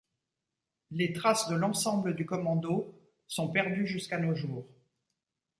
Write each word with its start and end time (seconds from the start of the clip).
Les 0.89 1.13
traces 1.13 1.47
de 1.47 1.53
l'ensemble 1.55 2.15
du 2.15 2.25
commando 2.25 2.99
sont 3.27 3.51
perdues 3.51 3.85
jusqu'à 3.85 4.17
nos 4.17 4.33
jours. 4.33 4.67